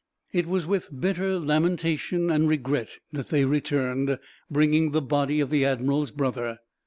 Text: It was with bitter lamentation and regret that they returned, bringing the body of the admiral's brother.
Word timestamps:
It 0.33 0.47
was 0.47 0.65
with 0.65 0.89
bitter 0.99 1.37
lamentation 1.37 2.31
and 2.31 2.49
regret 2.49 2.89
that 3.11 3.27
they 3.27 3.45
returned, 3.45 4.17
bringing 4.49 4.93
the 4.93 4.99
body 5.03 5.39
of 5.39 5.51
the 5.51 5.63
admiral's 5.63 6.09
brother. 6.09 6.57